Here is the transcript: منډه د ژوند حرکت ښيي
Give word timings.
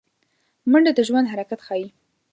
منډه 0.71 0.91
د 0.97 0.99
ژوند 1.07 1.29
حرکت 1.33 1.59
ښيي 1.67 1.87